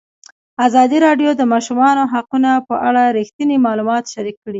[0.67, 4.49] ازادي راډیو د د ماشومانو حقونه په اړه رښتیني معلومات شریک کړي.